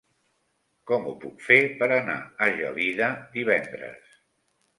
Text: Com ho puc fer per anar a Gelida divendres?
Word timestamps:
Com 0.91 1.03
ho 1.09 1.13
puc 1.25 1.43
fer 1.47 1.57
per 1.81 1.89
anar 1.99 2.15
a 2.47 2.49
Gelida 2.57 3.11
divendres? 3.37 4.19